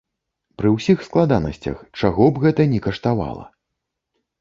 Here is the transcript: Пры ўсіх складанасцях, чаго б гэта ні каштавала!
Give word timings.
Пры 0.61 0.71
ўсіх 0.75 1.03
складанасцях, 1.09 1.77
чаго 1.99 2.33
б 2.35 2.45
гэта 2.49 2.61
ні 2.75 2.79
каштавала! 2.89 3.51